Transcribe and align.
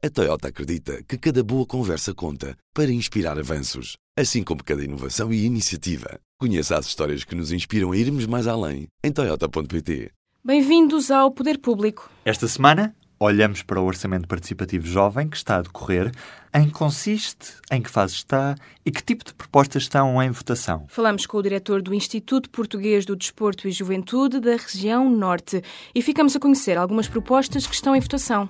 A 0.00 0.08
Toyota 0.08 0.46
acredita 0.46 1.02
que 1.02 1.18
cada 1.18 1.42
boa 1.42 1.66
conversa 1.66 2.14
conta 2.14 2.56
para 2.72 2.88
inspirar 2.88 3.36
avanços, 3.36 3.96
assim 4.16 4.44
como 4.44 4.62
cada 4.62 4.84
inovação 4.84 5.32
e 5.32 5.44
iniciativa. 5.44 6.20
Conheça 6.38 6.78
as 6.78 6.86
histórias 6.86 7.24
que 7.24 7.34
nos 7.34 7.50
inspiram 7.50 7.90
a 7.90 7.96
irmos 7.96 8.24
mais 8.24 8.46
além 8.46 8.86
em 9.02 9.10
Toyota.pt. 9.10 10.12
Bem-vindos 10.44 11.10
ao 11.10 11.32
Poder 11.32 11.58
Público. 11.58 12.08
Esta 12.24 12.46
semana 12.46 12.94
olhamos 13.18 13.64
para 13.64 13.80
o 13.80 13.86
Orçamento 13.86 14.28
Participativo 14.28 14.86
Jovem 14.86 15.28
que 15.28 15.36
está 15.36 15.56
a 15.56 15.62
decorrer, 15.62 16.12
em 16.54 16.66
que 16.66 16.72
consiste, 16.72 17.54
em 17.68 17.82
que 17.82 17.90
fase 17.90 18.14
está 18.14 18.54
e 18.86 18.92
que 18.92 19.02
tipo 19.02 19.24
de 19.24 19.34
propostas 19.34 19.82
estão 19.82 20.22
em 20.22 20.30
votação. 20.30 20.86
Falamos 20.88 21.26
com 21.26 21.38
o 21.38 21.42
diretor 21.42 21.82
do 21.82 21.92
Instituto 21.92 22.48
Português 22.50 23.04
do 23.04 23.16
Desporto 23.16 23.66
e 23.66 23.72
Juventude 23.72 24.38
da 24.38 24.54
região 24.54 25.10
Norte 25.10 25.60
e 25.92 26.00
ficamos 26.00 26.36
a 26.36 26.38
conhecer 26.38 26.78
algumas 26.78 27.08
propostas 27.08 27.66
que 27.66 27.74
estão 27.74 27.96
em 27.96 28.00
votação. 28.00 28.48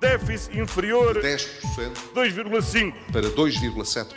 Déficit 0.00 0.56
inferior 0.56 1.20
10% 1.20 1.90
2,5%. 2.14 2.92
para 3.12 3.22
2,7%. 3.30 4.14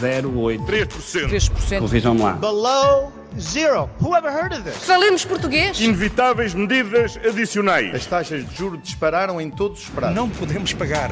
0,8%. 0.00 1.28
3%. 1.28 1.80
Corrijam-me 1.80 2.22
lá. 2.22 2.32
below 2.34 3.12
zero. 3.38 3.90
Who 4.00 4.14
ever 4.16 4.30
heard 4.30 4.52
of 4.52 4.62
this? 4.62 4.76
Falemos 4.84 5.24
português. 5.24 5.80
Inevitáveis 5.80 6.54
medidas 6.54 7.16
adicionais. 7.26 7.92
As 7.92 8.06
taxas 8.06 8.48
de 8.48 8.54
juros 8.56 8.80
dispararam 8.82 9.40
em 9.40 9.50
todos 9.50 9.82
os 9.82 9.88
prazos. 9.88 10.14
Não 10.14 10.28
podemos 10.30 10.72
pagar. 10.74 11.10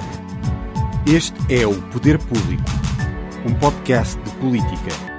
Este 1.07 1.35
é 1.53 1.67
o 1.67 1.75
Poder 1.91 2.19
Público, 2.19 2.63
um 3.47 3.55
podcast 3.55 4.17
de 4.23 4.31
política. 4.37 5.18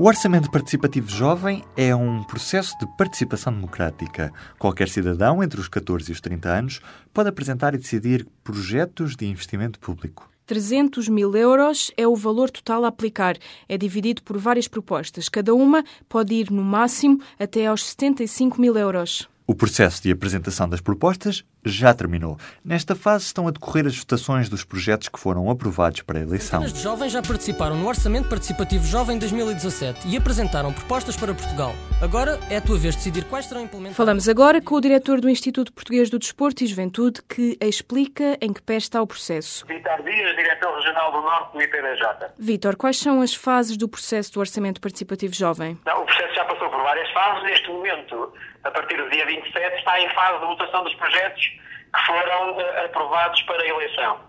O 0.00 0.06
Orçamento 0.06 0.48
Participativo 0.48 1.10
Jovem 1.10 1.64
é 1.76 1.92
um 1.92 2.22
processo 2.22 2.78
de 2.78 2.86
participação 2.96 3.52
democrática. 3.52 4.32
Qualquer 4.56 4.88
cidadão 4.88 5.42
entre 5.42 5.58
os 5.58 5.66
14 5.66 6.08
e 6.08 6.12
os 6.12 6.20
30 6.20 6.48
anos 6.48 6.80
pode 7.12 7.28
apresentar 7.28 7.74
e 7.74 7.78
decidir 7.78 8.24
projetos 8.44 9.16
de 9.16 9.26
investimento 9.26 9.80
público. 9.80 10.30
300 10.46 11.08
mil 11.08 11.34
euros 11.34 11.90
é 11.96 12.06
o 12.06 12.14
valor 12.14 12.48
total 12.48 12.84
a 12.84 12.88
aplicar. 12.88 13.36
É 13.68 13.76
dividido 13.76 14.22
por 14.22 14.38
várias 14.38 14.68
propostas. 14.68 15.28
Cada 15.28 15.52
uma 15.52 15.82
pode 16.08 16.32
ir, 16.32 16.48
no 16.48 16.62
máximo, 16.62 17.20
até 17.36 17.66
aos 17.66 17.84
75 17.84 18.60
mil 18.60 18.76
euros. 18.76 19.28
O 19.48 19.54
processo 19.54 20.00
de 20.02 20.12
apresentação 20.12 20.68
das 20.68 20.80
propostas 20.80 21.42
já 21.64 21.92
terminou. 21.94 22.36
Nesta 22.64 22.94
fase 22.94 23.24
estão 23.24 23.48
a 23.48 23.50
decorrer 23.50 23.86
as 23.86 23.96
votações 23.96 24.48
dos 24.48 24.64
projetos 24.64 25.08
que 25.08 25.18
foram 25.18 25.50
aprovados 25.50 26.02
para 26.02 26.18
a 26.18 26.22
eleição. 26.22 26.60
Centenas 26.60 26.72
de 26.72 26.82
jovens 26.82 27.12
já 27.12 27.22
participaram 27.22 27.76
no 27.76 27.86
Orçamento 27.86 28.28
Participativo 28.28 28.84
Jovem 28.86 29.18
2017 29.18 30.08
e 30.08 30.16
apresentaram 30.16 30.72
propostas 30.72 31.16
para 31.16 31.34
Portugal. 31.34 31.74
Agora 32.00 32.38
é 32.50 32.56
a 32.56 32.60
tua 32.60 32.78
vez 32.78 32.94
de 32.94 32.98
decidir 32.98 33.24
quais 33.24 33.46
serão 33.46 33.62
implementadas. 33.62 33.96
Falamos 33.96 34.28
agora 34.28 34.60
com 34.60 34.74
o 34.74 34.80
diretor 34.80 35.20
do 35.20 35.28
Instituto 35.28 35.72
Português 35.72 36.10
do 36.10 36.18
Desporto 36.18 36.62
e 36.64 36.66
Juventude 36.66 37.20
que 37.28 37.56
explica 37.60 38.36
em 38.40 38.52
que 38.52 38.62
pé 38.62 38.76
está 38.76 39.02
o 39.02 39.06
processo. 39.06 39.66
Vitor 39.66 40.02
Dias, 40.02 40.36
diretor 40.36 40.74
regional 40.76 41.12
do 41.12 41.20
Norte 41.20 41.52
do 41.52 41.62
IPDJ. 41.62 42.32
Vítor, 42.38 42.76
quais 42.76 42.98
são 42.98 43.20
as 43.20 43.34
fases 43.34 43.76
do 43.76 43.88
processo 43.88 44.32
do 44.32 44.40
Orçamento 44.40 44.80
Participativo 44.80 45.34
Jovem? 45.34 45.78
Não, 45.84 46.02
o 46.02 46.04
processo 46.04 46.34
já 46.34 46.44
passou 46.44 46.68
por 46.70 46.82
várias 46.82 47.10
fases. 47.10 47.42
Neste 47.42 47.68
momento, 47.68 48.32
a 48.64 48.70
partir 48.70 48.96
do 48.96 49.08
dia 49.10 49.26
27, 49.26 49.78
está 49.78 50.00
em 50.00 50.08
fase 50.14 50.40
de 50.40 50.46
votação 50.46 50.84
dos 50.84 50.94
projetos 50.94 51.47
que 51.48 52.06
foram 52.06 52.60
eh, 52.60 52.84
aprovados 52.84 53.40
para 53.42 53.62
a 53.62 53.66
eleição. 53.66 54.20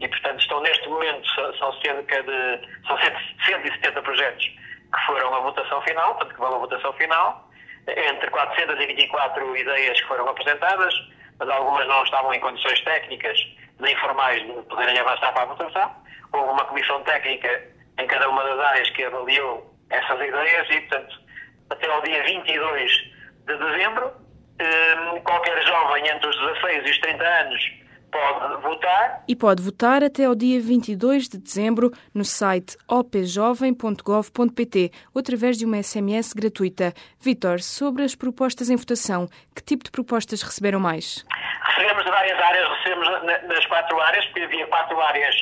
E, 0.00 0.08
portanto, 0.08 0.40
estão 0.40 0.60
neste 0.62 0.88
momento, 0.88 1.28
são 1.58 1.72
cerca 1.80 2.22
de 2.22 2.86
são 2.86 2.98
170 2.98 4.02
projetos 4.02 4.44
que 4.44 5.06
foram 5.06 5.34
a 5.34 5.40
votação 5.40 5.82
final, 5.82 6.14
portanto, 6.14 6.34
que 6.34 6.40
vão 6.40 6.54
à 6.54 6.58
votação 6.58 6.92
final, 6.94 7.48
entre 7.86 8.30
424 8.30 9.56
ideias 9.56 10.00
que 10.00 10.08
foram 10.08 10.28
apresentadas, 10.28 10.94
mas 11.38 11.48
algumas 11.48 11.86
não 11.86 12.02
estavam 12.02 12.32
em 12.32 12.40
condições 12.40 12.80
técnicas 12.82 13.38
nem 13.78 13.96
formais 13.96 14.42
de 14.42 14.52
poderem 14.64 14.98
avançar 14.98 15.32
para 15.32 15.42
a 15.42 15.46
votação. 15.46 15.94
Houve 16.32 16.50
uma 16.50 16.64
comissão 16.64 17.02
técnica 17.02 17.64
em 17.98 18.06
cada 18.06 18.28
uma 18.28 18.44
das 18.44 18.58
áreas 18.58 18.90
que 18.90 19.04
avaliou 19.04 19.74
essas 19.90 20.20
ideias 20.20 20.68
e, 20.70 20.80
portanto, 20.82 21.20
até 21.70 21.90
ao 21.90 22.02
dia 22.02 22.22
22 22.24 22.92
de 23.46 23.56
dezembro, 23.56 24.12
jovem 25.66 26.06
entre 26.08 26.28
os 26.28 26.36
16 26.36 26.86
e 26.86 26.90
os 26.90 26.98
30 27.00 27.24
anos 27.24 27.72
pode 28.12 28.62
votar 28.62 29.24
E 29.28 29.36
pode 29.36 29.62
votar 29.62 30.02
até 30.02 30.24
ao 30.24 30.34
dia 30.34 30.60
22 30.60 31.28
de 31.28 31.38
dezembro 31.38 31.92
no 32.12 32.24
site 32.24 32.76
opjovem.gov.pt 32.88 34.90
ou 35.14 35.20
através 35.20 35.56
de 35.58 35.64
uma 35.64 35.80
SMS 35.82 36.32
gratuita. 36.32 36.92
Vítor, 37.20 37.60
sobre 37.60 38.02
as 38.02 38.14
propostas 38.16 38.68
em 38.70 38.76
votação, 38.76 39.28
que 39.54 39.62
tipo 39.62 39.84
de 39.84 39.90
propostas 39.90 40.42
receberam 40.42 40.80
mais? 40.80 41.24
Recebemos 41.64 42.04
de 42.04 42.10
várias 42.10 42.38
áreas, 42.40 42.68
recebemos 42.78 43.08
na- 43.24 43.38
nas 43.42 43.66
quatro 43.66 44.00
áreas, 44.00 44.24
porque 44.26 44.40
havia 44.40 44.66
quatro 44.66 45.00
áreas 45.00 45.34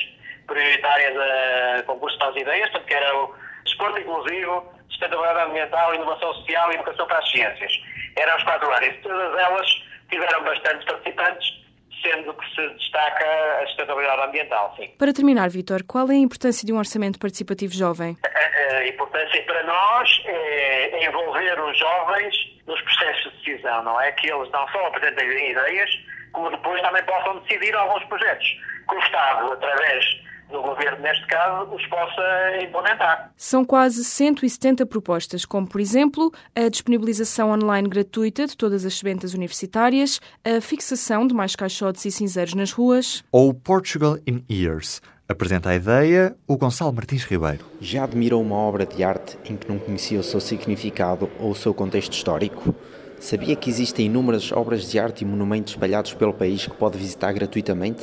prioritárias 0.47 1.15
a 1.17 1.83
concurso 1.83 2.17
para 2.17 2.29
as 2.29 2.35
ideias, 2.35 2.69
portanto, 2.69 2.87
que 2.87 2.93
era 2.93 3.17
o 3.17 3.33
desporto 3.65 3.99
inclusivo, 3.99 4.63
sustentabilidade 4.89 5.49
ambiental, 5.49 5.93
inovação 5.95 6.33
social 6.35 6.71
e 6.71 6.75
educação 6.75 7.07
para 7.07 7.19
as 7.19 7.31
ciências. 7.31 7.71
Eram 8.17 8.35
as 8.35 8.43
quatro 8.43 8.71
áreas. 8.71 8.95
Todas 9.03 9.39
elas 9.39 9.83
tiveram 10.09 10.43
bastantes 10.43 10.85
participantes, 10.85 11.59
sendo 12.01 12.33
que 12.33 12.55
se 12.55 12.67
destaca 12.75 13.25
a 13.61 13.67
sustentabilidade 13.67 14.21
ambiental, 14.21 14.73
sim. 14.77 14.87
Para 14.97 15.13
terminar, 15.13 15.49
Vítor, 15.49 15.83
qual 15.83 16.09
é 16.09 16.13
a 16.13 16.17
importância 16.17 16.65
de 16.65 16.73
um 16.73 16.77
orçamento 16.77 17.19
participativo 17.19 17.73
jovem? 17.73 18.17
A, 18.23 18.75
a 18.75 18.87
importância 18.87 19.41
para 19.43 19.63
nós 19.63 20.21
é 20.25 21.05
envolver 21.05 21.59
os 21.59 21.77
jovens 21.77 22.35
nos 22.65 22.81
processos 22.81 23.31
de 23.31 23.51
decisão, 23.51 23.83
não 23.83 23.99
é? 23.99 24.11
Que 24.13 24.31
eles 24.31 24.49
não 24.51 24.67
só 24.69 24.87
apresentem 24.87 25.51
ideias, 25.51 25.89
como 26.31 26.49
depois 26.51 26.81
também 26.81 27.03
possam 27.03 27.39
decidir 27.39 27.75
alguns 27.75 28.03
projetos 28.05 28.47
que 28.87 28.95
o 28.95 28.99
Estado, 28.99 29.51
através 29.53 30.05
do 30.49 30.61
Governo, 30.61 30.99
neste 31.01 31.25
caso, 31.27 31.71
os 31.73 31.85
possa 31.87 32.63
implementar. 32.63 33.31
São 33.37 33.63
quase 33.63 34.03
170 34.03 34.85
propostas, 34.85 35.45
como, 35.45 35.67
por 35.67 35.79
exemplo, 35.79 36.31
a 36.55 36.67
disponibilização 36.69 37.51
online 37.51 37.87
gratuita 37.87 38.47
de 38.47 38.57
todas 38.57 38.85
as 38.85 38.97
sementas 38.97 39.33
universitárias, 39.33 40.19
a 40.43 40.59
fixação 40.59 41.27
de 41.27 41.33
mais 41.33 41.55
caixotes 41.55 42.05
e 42.05 42.11
cinzeiros 42.11 42.53
nas 42.53 42.71
ruas, 42.71 43.23
Ou 43.31 43.53
Portugal 43.53 44.17
in 44.27 44.43
Years. 44.49 45.01
Apresenta 45.27 45.69
a 45.69 45.75
ideia 45.75 46.35
o 46.47 46.57
Gonçalo 46.57 46.91
Martins 46.91 47.23
Ribeiro. 47.23 47.63
Já 47.79 48.03
admirou 48.03 48.41
uma 48.41 48.55
obra 48.55 48.83
de 48.83 49.03
arte 49.03 49.37
em 49.45 49.55
que 49.55 49.69
não 49.69 49.77
conhecia 49.77 50.19
o 50.19 50.23
seu 50.23 50.39
significado 50.39 51.29
ou 51.39 51.51
o 51.51 51.55
seu 51.55 51.71
contexto 51.71 52.13
histórico? 52.13 52.73
Sabia 53.19 53.55
que 53.55 53.69
existem 53.69 54.07
inúmeras 54.07 54.51
obras 54.51 54.89
de 54.89 54.97
arte 54.97 55.21
e 55.21 55.25
monumentos 55.25 55.73
espalhados 55.73 56.15
pelo 56.15 56.33
país 56.33 56.65
que 56.65 56.75
pode 56.75 56.97
visitar 56.97 57.31
gratuitamente? 57.31 58.01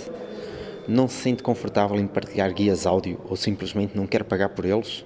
Não 0.89 1.09
se 1.09 1.17
sente 1.17 1.43
confortável 1.43 1.99
em 1.99 2.07
partilhar 2.07 2.53
guias 2.55 2.87
áudio 2.87 3.21
ou 3.29 3.35
simplesmente 3.35 3.97
não 3.97 4.07
quer 4.07 4.23
pagar 4.23 4.51
por 4.51 4.65
eles? 4.65 5.05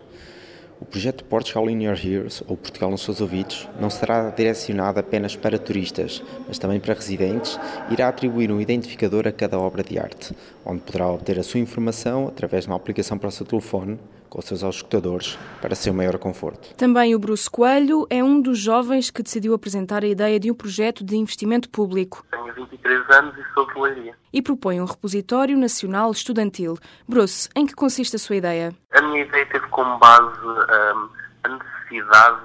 O 0.79 0.85
projeto 0.85 1.25
Portugal 1.25 1.69
in 1.69 1.85
Your 1.85 2.07
Ears, 2.07 2.43
ou 2.47 2.57
Portugal 2.57 2.91
nos 2.91 3.03
seus 3.03 3.21
ouvidos, 3.21 3.69
não 3.79 3.91
será 3.91 4.31
direcionado 4.31 4.99
apenas 4.99 5.37
para 5.37 5.59
turistas, 5.59 6.23
mas 6.49 6.59
também 6.59 6.81
para 6.81 6.95
residentes, 6.95 7.59
irá 7.91 8.09
atribuir 8.09 8.51
um 8.51 8.61
identificador 8.61 9.29
a 9.29 9.33
cada 9.33 9.59
obra 9.59 9.83
de 9.83 9.99
arte, 9.99 10.35
onde 10.71 10.83
poderá 10.83 11.09
obter 11.09 11.39
a 11.39 11.43
sua 11.43 11.61
informação 11.61 12.29
através 12.29 12.65
de 12.65 12.71
uma 12.71 12.77
aplicação 12.77 13.19
para 13.19 13.29
o 13.29 13.33
seu 13.33 13.45
telefone, 13.45 13.99
com 14.29 14.39
os 14.39 14.45
seus 14.45 14.63
auscultadores, 14.63 15.37
para 15.61 15.75
seu 15.75 15.93
maior 15.93 16.17
conforto. 16.19 16.73
Também 16.77 17.15
o 17.15 17.19
Bruce 17.19 17.51
Coelho 17.51 18.07
é 18.09 18.23
um 18.23 18.41
dos 18.41 18.59
jovens 18.59 19.11
que 19.11 19.23
decidiu 19.23 19.53
apresentar 19.55 20.05
a 20.05 20.07
ideia 20.07 20.39
de 20.39 20.51
um 20.51 20.55
projeto 20.55 21.05
de 21.05 21.17
investimento 21.17 21.69
público 21.69 22.25
Tenho 22.31 22.55
23 22.55 23.11
anos 23.11 23.35
e 23.37 23.55
sou 23.55 23.67
de 23.67 23.81
Leiria. 23.81 24.15
e 24.33 24.41
propõe 24.41 24.81
um 24.81 24.85
repositório 24.85 25.59
nacional 25.59 26.13
estudantil. 26.13 26.79
Bruce, 27.09 27.49
em 27.57 27.67
que 27.67 27.75
consiste 27.75 28.15
a 28.15 28.19
sua 28.21 28.37
ideia? 28.37 28.73
A 28.93 29.03
minha 29.03 29.23
ideia 29.23 29.45
teve 29.47 29.67
como 29.67 29.99
base 29.99 30.39
hum, 30.47 31.09
a 31.43 31.49
necessidade 31.49 32.41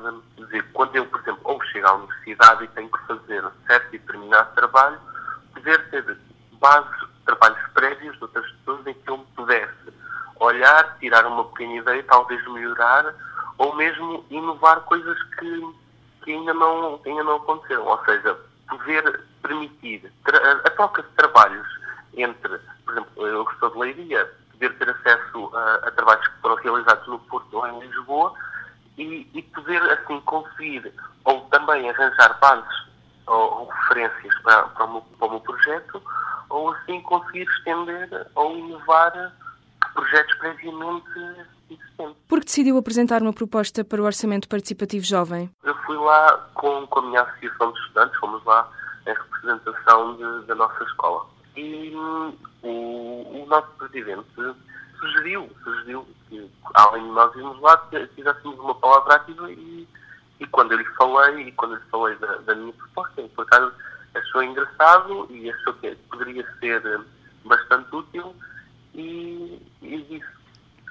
de, 0.50 0.64
quando 0.74 0.96
eu, 0.96 1.06
por 1.06 1.20
exemplo, 1.22 1.42
ou 1.44 1.62
chego 1.66 1.88
à 1.88 1.94
universidade 1.94 2.64
e 2.64 2.68
tenho 2.70 2.90
que 2.90 2.98
fazer 3.06 3.44
certo 3.68 3.96
e 3.96 4.00
determinado 4.00 4.56
trabalho, 4.56 4.98
poder 5.54 5.88
ter 5.92 6.18
bases, 6.60 7.05
trabalhos 7.26 7.60
prévios 7.74 8.16
de 8.18 8.24
outras 8.24 8.50
pessoas 8.52 8.88
em 8.88 8.94
que 8.94 9.10
eu 9.10 9.18
pudesse 9.36 9.94
olhar, 10.40 10.98
tirar 11.00 11.26
uma 11.26 11.46
pequena 11.46 11.76
ideia, 11.76 12.04
talvez 12.04 12.46
melhorar, 12.48 13.14
ou 13.58 13.76
mesmo 13.76 14.26
inovar 14.30 14.82
coisas 14.82 15.22
que, 15.40 15.76
que 16.24 16.34
ainda, 16.34 16.54
não, 16.54 17.00
ainda 17.06 17.24
não 17.24 17.38
aconteceram. 17.38 17.86
Ou 17.86 18.04
seja, 18.06 18.38
poder 18.70 19.22
permitir 19.42 20.12
a 20.64 20.70
troca 20.72 21.04
de 21.04 21.10
trabalhos 21.10 21.68
entre, 22.16 22.58
por 22.86 22.94
exemplo, 22.94 23.28
eu 23.28 23.46
que 23.46 23.70
de 23.70 23.78
Leiria, 23.78 24.32
poder 24.52 24.78
ter 24.78 24.90
acesso 24.90 25.52
a, 25.54 25.88
a 25.88 25.92
trabalhos 25.92 26.28
que 26.28 26.42
foram 26.42 26.56
realizados 26.56 27.08
no 27.08 27.20
Porto 27.20 27.58
ou 27.58 27.68
em 27.68 27.80
Lisboa 27.80 28.34
e, 28.98 29.30
e 29.34 29.42
poder 29.42 29.82
assim 29.92 30.20
conseguir 30.22 30.94
ou 31.26 31.42
também 31.52 31.90
arranjar 31.90 32.38
bases 32.40 32.86
ou, 33.28 33.60
ou 33.60 33.70
referências 33.70 34.40
para, 34.44 34.64
para, 34.64 34.86
o 34.86 34.92
meu, 34.94 35.02
para 35.02 35.28
o 35.28 35.32
meu 35.32 35.40
projeto 35.42 36.02
ou 36.56 36.70
assim 36.72 37.02
conseguir 37.02 37.44
estender 37.58 38.28
ou 38.36 38.58
inovar 38.58 39.34
projetos 39.94 40.34
previamente 40.36 41.08
existentes. 41.70 42.16
Porque 42.28 42.46
decidiu 42.46 42.78
apresentar 42.78 43.22
uma 43.22 43.34
proposta 43.34 43.84
para 43.84 44.02
o 44.02 44.06
Orçamento 44.06 44.48
Participativo 44.48 45.06
Jovem? 45.06 45.50
Eu 45.64 45.76
fui 45.86 45.98
lá 45.98 46.50
com, 46.54 46.86
com 46.88 47.00
a 47.00 47.02
minha 47.04 47.22
associação 47.22 47.72
de 47.72 47.80
estudantes, 47.80 48.20
fomos 48.20 48.44
lá 48.46 48.70
em 49.08 49.14
representação 49.14 50.16
de- 50.16 50.46
da 50.48 50.56
nossa 50.56 50.84
escola. 50.84 51.26
E 51.56 51.96
hum, 51.96 52.36
o, 52.64 53.44
o 53.44 53.46
nosso 53.48 53.68
presidente 53.78 54.26
sugeriu, 55.00 55.50
sugeriu 55.64 56.06
que, 56.30 56.52
além 56.74 57.04
de 57.04 57.10
nós 57.12 57.36
irmos 57.36 57.60
lá, 57.62 57.78
tivéssemos 58.16 58.60
uma 58.60 58.76
palavra 58.76 59.16
ativa 59.16 59.52
e, 59.52 59.88
e 60.40 60.48
quando 60.48 60.74
eu 60.74 60.78
lhe 60.80 60.86
falei, 60.98 61.48
e 61.48 61.52
quando 61.54 61.76
eu 61.76 61.80
lhe 61.80 61.86
falei 61.90 62.16
da, 62.18 62.36
da 62.38 62.56
minha 62.56 62.74
proposta, 62.74 63.22
por 63.36 63.44
acaso 63.44 63.72
achou 64.36 64.44
engraçado 64.44 65.28
e 65.30 65.50
achou 65.50 65.74
que 65.76 65.96
poderia 66.10 66.46
ser 66.60 67.02
bastante 67.46 67.96
útil 67.96 68.36
e, 68.94 69.62
e 69.82 70.02
disse, 70.10 70.26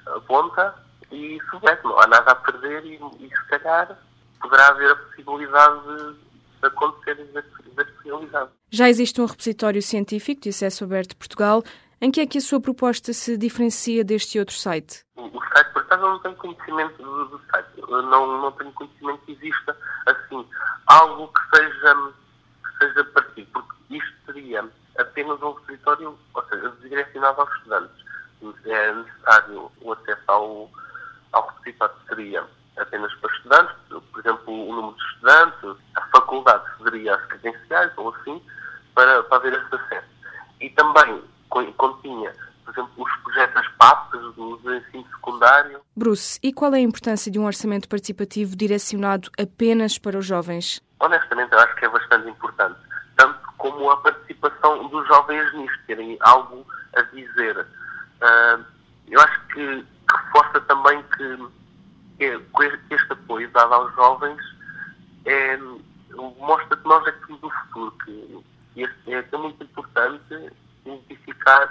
aponta 0.07 0.73
e 1.11 1.39
submete, 1.49 1.83
não 1.83 1.99
há 1.99 2.07
nada 2.07 2.31
a 2.31 2.35
perder 2.35 2.83
e, 2.85 2.99
e 3.19 3.29
se 3.29 3.45
calhar 3.47 3.97
poderá 4.41 4.69
haver 4.69 4.91
a 4.91 4.95
possibilidade 4.95 5.81
de, 5.81 6.13
de 6.13 6.67
acontecer 6.67 7.15
desta 7.25 8.03
realidade. 8.03 8.49
Já 8.71 8.89
existe 8.89 9.21
um 9.21 9.25
repositório 9.25 9.81
científico 9.81 10.41
de 10.41 10.49
acesso 10.49 10.83
aberto 10.83 11.09
de 11.09 11.15
Portugal. 11.15 11.63
Em 12.01 12.11
que 12.11 12.19
é 12.19 12.27
que 12.27 12.37
a 12.37 12.41
sua 12.41 12.59
proposta 12.59 13.13
se 13.13 13.37
diferencia 13.37 14.03
deste 14.03 14.37
outro 14.37 14.55
site? 14.55 15.05
O, 15.15 15.41
site, 15.53 15.71
por 15.71 15.81
acaso, 15.81 16.03
eu 16.03 16.09
não 16.09 16.19
tenho 16.19 16.35
conhecimento 16.35 17.01
do, 17.01 17.25
do 17.25 17.41
site. 17.49 17.69
Eu 17.77 18.01
não, 18.01 18.41
não 18.41 18.51
tenho 18.51 18.71
conhecimento 18.73 19.21
que 19.25 19.31
exista, 19.31 19.77
assim, 20.05 20.45
algo 20.87 21.29
que 21.29 21.57
seja, 21.57 22.13
seja 22.77 23.03
partido, 23.05 23.47
porque 23.51 23.97
isto 23.97 24.13
seria 24.25 24.67
apenas 24.97 25.41
um 25.41 25.53
repositório, 25.53 26.17
ou 26.33 26.43
seja, 26.45 26.73
direcionado 26.81 27.41
aos 27.41 27.53
estudantes. 27.55 28.05
É 28.65 28.93
necessário 28.93 29.71
o 29.81 29.93
acesso 29.93 30.21
ao, 30.27 30.71
ao 31.31 31.47
repositório 31.47 31.95
seria 32.07 32.43
apenas 32.77 33.13
para 33.15 33.33
estudantes, 33.33 33.75
por 33.89 34.19
exemplo, 34.19 34.69
o 34.69 34.73
número 34.73 34.95
de 34.95 35.03
estudantes, 35.03 35.83
a 35.95 36.01
faculdade 36.07 36.63
seria 36.83 37.15
as 37.15 37.25
credenciais 37.25 37.91
ou 37.97 38.13
assim, 38.13 38.41
para, 38.93 39.23
para 39.23 39.37
haver 39.37 39.53
esse 39.53 39.75
acesso. 39.75 40.07
E 40.59 40.69
também 40.71 41.23
continha, 41.77 42.33
por 42.63 42.71
exemplo, 42.73 43.03
os 43.03 43.15
projetos 43.23 43.67
PAP 43.77 44.11
do, 44.11 44.57
do 44.57 44.75
ensino 44.75 45.05
secundário. 45.07 45.81
Bruce, 45.95 46.39
e 46.43 46.51
qual 46.51 46.73
é 46.73 46.77
a 46.77 46.81
importância 46.81 47.31
de 47.31 47.39
um 47.39 47.45
orçamento 47.45 47.87
participativo 47.87 48.55
direcionado 48.55 49.29
apenas 49.39 49.97
para 49.97 50.17
os 50.17 50.25
jovens? 50.25 50.81
Honestamente, 50.99 51.53
eu 51.53 51.59
acho 51.59 51.75
que 51.75 51.85
é 51.85 51.89
bastante 51.89 52.29
como 53.75 53.91
a 53.91 53.97
participação 53.97 54.87
dos 54.87 55.05
jovens 55.07 55.53
nisto, 55.53 55.79
terem 55.85 56.17
algo 56.21 56.65
a 56.95 57.01
dizer. 57.01 57.59
Uh, 57.59 58.65
eu 59.09 59.19
acho 59.19 59.47
que 59.47 59.85
reforça 60.09 60.61
também 60.61 61.03
que, 61.15 61.37
que 62.17 62.95
este 62.95 63.13
apoio 63.13 63.51
dado 63.51 63.73
aos 63.73 63.93
jovens 63.95 64.41
é, 65.25 65.57
mostra 66.37 66.77
que 66.77 66.87
nós 66.87 67.05
é 67.05 67.11
que 67.11 67.27
temos 67.27 67.43
o 67.43 67.49
futuro, 67.49 67.91
que 68.05 68.43
este 68.77 69.13
é, 69.13 69.27
é 69.29 69.37
muito 69.37 69.63
importante 69.63 70.53
identificar 70.85 71.69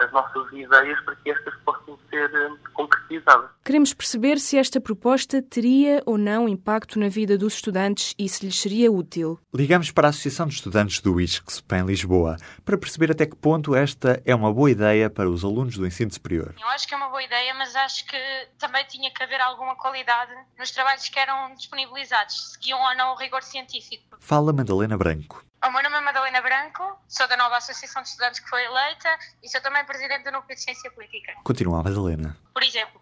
as 0.00 0.12
nossas 0.12 0.52
ideias 0.52 0.98
para 1.04 1.16
que 1.16 1.30
estas 1.30 1.54
possam 1.64 1.98
ser 2.08 2.30
eh, 2.34 2.50
concretizadas. 2.72 3.50
Queremos 3.64 3.92
perceber 3.92 4.38
se 4.38 4.56
esta 4.56 4.80
proposta 4.80 5.42
teria 5.42 6.02
ou 6.06 6.16
não 6.16 6.48
impacto 6.48 6.98
na 6.98 7.08
vida 7.08 7.36
dos 7.36 7.54
estudantes 7.54 8.14
e 8.18 8.28
se 8.28 8.44
lhes 8.44 8.58
seria 8.58 8.90
útil. 8.90 9.38
Ligamos 9.54 9.90
para 9.90 10.08
a 10.08 10.10
Associação 10.10 10.46
de 10.46 10.54
Estudantes 10.54 11.00
do 11.00 11.20
ISCSP 11.20 11.76
em 11.76 11.86
Lisboa 11.86 12.36
para 12.64 12.78
perceber 12.78 13.10
até 13.12 13.26
que 13.26 13.36
ponto 13.36 13.74
esta 13.74 14.20
é 14.24 14.34
uma 14.34 14.52
boa 14.52 14.70
ideia 14.70 15.10
para 15.10 15.28
os 15.28 15.44
alunos 15.44 15.76
do 15.76 15.86
ensino 15.86 16.12
superior. 16.12 16.54
Eu 16.60 16.68
acho 16.68 16.88
que 16.88 16.94
é 16.94 16.96
uma 16.96 17.08
boa 17.08 17.22
ideia, 17.22 17.54
mas 17.54 17.74
acho 17.76 18.06
que 18.06 18.18
também 18.58 18.84
tinha 18.86 19.10
que 19.10 19.22
haver 19.22 19.40
alguma 19.40 19.76
qualidade 19.76 20.32
nos 20.58 20.70
trabalhos 20.70 21.08
que 21.08 21.18
eram 21.18 21.54
disponibilizados, 21.54 22.52
seguiam 22.52 22.80
ou 22.80 22.96
não 22.96 23.12
o 23.12 23.16
rigor 23.16 23.42
científico. 23.42 24.16
Fala 24.18 24.52
Madalena 24.52 24.96
Branco. 24.96 25.44
O 25.62 25.70
meu 25.70 25.82
nome 25.82 25.96
é 25.96 26.00
Madalena 26.00 26.40
Branco, 26.40 26.98
sou 27.06 27.28
da 27.28 27.36
nova 27.36 27.58
Associação 27.58 28.00
de 28.00 28.08
Estudantes 28.08 28.40
que 28.40 28.48
foi 28.48 28.64
eleita 28.64 29.18
e 29.42 29.48
sou 29.48 29.60
também 29.60 29.84
presidente 29.84 30.24
do 30.24 30.32
Núcleo 30.32 30.56
de 30.56 30.62
Ciência 30.62 30.90
Política. 30.90 31.34
Continua, 31.44 31.82
Madalena. 31.82 32.34
Por 32.54 32.62
exemplo, 32.62 32.98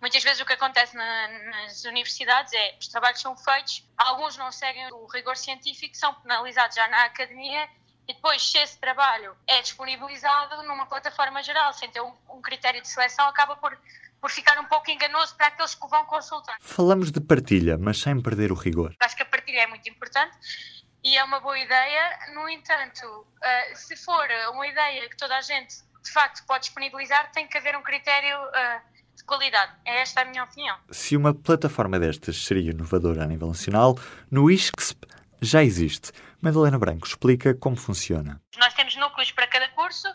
muitas 0.00 0.22
vezes 0.22 0.40
o 0.40 0.46
que 0.46 0.52
acontece 0.52 0.94
na, 0.94 1.28
nas 1.50 1.84
universidades 1.84 2.52
é 2.52 2.76
os 2.78 2.86
trabalhos 2.86 3.20
são 3.20 3.36
feitos, 3.36 3.84
alguns 3.96 4.36
não 4.36 4.52
seguem 4.52 4.88
o 4.92 5.06
rigor 5.06 5.36
científico, 5.36 5.96
são 5.96 6.14
penalizados 6.14 6.76
já 6.76 6.86
na 6.86 7.06
academia 7.06 7.68
e 8.08 8.14
depois, 8.14 8.40
se 8.40 8.56
esse 8.58 8.78
trabalho 8.78 9.36
é 9.44 9.60
disponibilizado 9.60 10.62
numa 10.62 10.86
plataforma 10.86 11.42
geral, 11.42 11.72
sem 11.72 11.90
ter 11.90 12.00
um, 12.00 12.14
um 12.30 12.40
critério 12.40 12.80
de 12.80 12.86
seleção, 12.86 13.26
acaba 13.26 13.56
por 13.56 13.76
por 14.20 14.30
ficar 14.30 14.58
um 14.58 14.64
pouco 14.64 14.90
enganoso 14.90 15.36
para 15.36 15.48
aqueles 15.48 15.74
que 15.74 15.86
vão 15.88 16.04
consultar. 16.06 16.56
Falamos 16.60 17.12
de 17.12 17.20
partilha, 17.20 17.76
mas 17.78 17.98
sem 17.98 18.20
perder 18.20 18.50
o 18.50 18.54
rigor. 18.54 18.94
Acho 18.98 19.14
que 19.14 19.22
a 19.22 19.26
partilha 19.26 19.60
é 19.60 19.66
muito 19.66 19.88
importante 19.88 20.36
e 21.06 21.16
é 21.16 21.22
uma 21.22 21.38
boa 21.38 21.56
ideia. 21.56 22.18
No 22.34 22.48
entanto, 22.48 23.06
uh, 23.06 23.76
se 23.76 23.94
for 23.96 24.26
uma 24.50 24.66
ideia 24.66 25.08
que 25.08 25.16
toda 25.16 25.36
a 25.36 25.40
gente 25.40 25.76
de 26.02 26.10
facto 26.10 26.44
pode 26.46 26.64
disponibilizar, 26.64 27.30
tem 27.30 27.46
que 27.46 27.56
haver 27.56 27.76
um 27.76 27.82
critério 27.82 28.36
uh, 28.36 29.16
de 29.16 29.22
qualidade. 29.22 29.72
É 29.84 30.00
esta 30.00 30.22
a 30.22 30.24
minha 30.24 30.42
opinião. 30.42 30.76
Se 30.90 31.16
uma 31.16 31.32
plataforma 31.32 31.98
destas 31.98 32.44
seria 32.44 32.72
inovadora 32.72 33.22
a 33.22 33.26
nível 33.26 33.46
nacional, 33.46 33.96
no 34.28 34.50
ISCSP 34.50 35.06
já 35.40 35.62
existe. 35.62 36.10
Madalena 36.40 36.78
Branco 36.78 37.06
explica 37.06 37.54
como 37.54 37.76
funciona. 37.76 38.40
Nós 38.56 38.74
temos 38.74 38.96
núcleos 38.96 39.30
para 39.30 39.46
cada 39.46 39.68
curso 39.68 40.08
uh, 40.08 40.14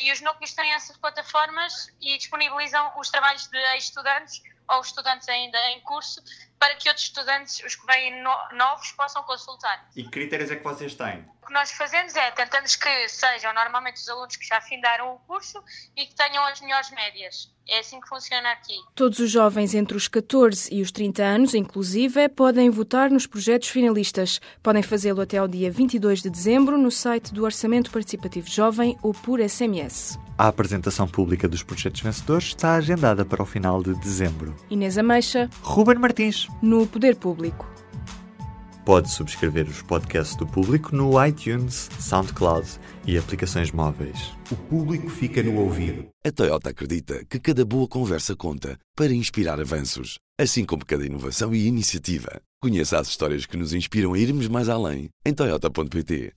e 0.00 0.12
os 0.12 0.20
núcleos 0.20 0.54
têm 0.54 0.72
essas 0.74 0.96
plataformas 0.96 1.88
e 2.00 2.16
disponibilizam 2.16 2.92
os 2.98 3.10
trabalhos 3.10 3.48
de 3.48 3.76
estudantes 3.76 4.42
ou 4.68 4.80
estudantes 4.80 5.28
ainda 5.28 5.58
em 5.70 5.80
curso 5.80 6.22
para 6.58 6.74
que 6.76 6.88
outros 6.88 7.06
estudantes, 7.06 7.62
os 7.64 7.76
que 7.76 7.86
vêm 7.86 8.22
no, 8.22 8.56
novos, 8.56 8.90
possam 8.92 9.22
consultar. 9.22 9.88
E 9.94 10.02
que 10.02 10.10
critérios 10.10 10.50
é 10.50 10.56
que 10.56 10.64
vocês 10.64 10.94
têm? 10.94 11.24
O 11.42 11.46
que 11.46 11.52
nós 11.52 11.70
fazemos 11.70 12.14
é, 12.14 12.30
tentamos 12.32 12.76
que 12.76 13.08
sejam 13.08 13.54
normalmente 13.54 13.96
os 13.96 14.08
alunos 14.08 14.36
que 14.36 14.46
já 14.46 14.60
findaram 14.60 15.14
o 15.14 15.18
curso 15.20 15.62
e 15.96 16.06
que 16.06 16.14
tenham 16.14 16.44
as 16.44 16.60
melhores 16.60 16.90
médias. 16.90 17.50
É 17.68 17.80
assim 17.80 18.00
que 18.00 18.08
funciona 18.08 18.50
aqui. 18.52 18.74
Todos 18.94 19.18
os 19.18 19.30
jovens 19.30 19.74
entre 19.74 19.96
os 19.96 20.08
14 20.08 20.74
e 20.74 20.80
os 20.80 20.90
30 20.90 21.22
anos, 21.22 21.54
inclusive, 21.54 22.28
podem 22.30 22.70
votar 22.70 23.10
nos 23.10 23.26
projetos 23.26 23.68
finalistas. 23.68 24.40
Podem 24.62 24.82
fazê-lo 24.82 25.20
até 25.20 25.36
ao 25.36 25.46
dia 25.46 25.70
22 25.70 26.22
de 26.22 26.30
dezembro 26.30 26.78
no 26.78 26.90
site 26.90 27.32
do 27.32 27.44
Orçamento 27.44 27.90
Participativo 27.90 28.48
Jovem 28.48 28.98
ou 29.02 29.12
por 29.12 29.38
SMS. 29.40 30.18
A 30.38 30.48
apresentação 30.48 31.06
pública 31.06 31.46
dos 31.46 31.62
projetos 31.62 32.00
vencedores 32.00 32.46
está 32.46 32.76
agendada 32.76 33.24
para 33.24 33.42
o 33.42 33.46
final 33.46 33.82
de 33.82 33.94
dezembro. 33.94 34.56
Inês 34.70 34.96
Ameixa. 34.96 35.50
Ruben 35.62 35.98
Martins. 35.98 36.47
No 36.62 36.86
Poder 36.86 37.16
Público. 37.16 37.70
Pode 38.84 39.10
subscrever 39.10 39.68
os 39.68 39.82
podcasts 39.82 40.34
do 40.34 40.46
Público 40.46 40.96
no 40.96 41.24
iTunes, 41.24 41.90
SoundCloud 42.00 42.66
e 43.06 43.18
aplicações 43.18 43.70
móveis. 43.70 44.32
O 44.50 44.56
Público 44.56 45.10
fica 45.10 45.42
no 45.42 45.60
ouvido. 45.60 46.08
A 46.26 46.32
Toyota 46.32 46.70
acredita 46.70 47.22
que 47.28 47.38
cada 47.38 47.64
boa 47.64 47.86
conversa 47.86 48.34
conta 48.34 48.78
para 48.96 49.12
inspirar 49.12 49.60
avanços, 49.60 50.18
assim 50.40 50.64
como 50.64 50.86
cada 50.86 51.04
inovação 51.04 51.54
e 51.54 51.66
iniciativa. 51.66 52.40
Conheça 52.60 52.98
as 52.98 53.08
histórias 53.08 53.46
que 53.46 53.56
nos 53.56 53.72
inspiram 53.72 54.14
a 54.14 54.18
irmos 54.18 54.48
mais 54.48 54.68
além 54.68 55.10
em 55.24 55.34
toyota.pt. 55.34 56.32